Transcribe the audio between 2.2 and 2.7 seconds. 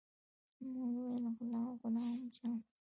جان.